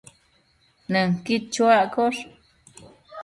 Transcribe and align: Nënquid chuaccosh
Nënquid 0.91 1.43
chuaccosh 1.53 2.21